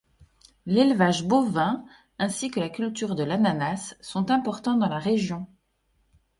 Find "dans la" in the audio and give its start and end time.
4.77-4.97